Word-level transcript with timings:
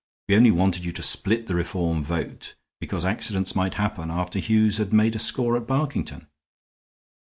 We 0.27 0.35
only 0.35 0.49
wanted 0.49 0.83
you 0.83 0.91
to 0.93 1.03
split 1.03 1.45
the 1.45 1.53
Reform 1.53 2.03
vote 2.03 2.55
because 2.79 3.05
accidents 3.05 3.53
might 3.55 3.75
happen 3.75 4.09
after 4.09 4.39
Hughes 4.39 4.77
had 4.77 4.91
made 4.91 5.15
a 5.15 5.19
score 5.19 5.55
at 5.55 5.67
Barkington." 5.67 6.25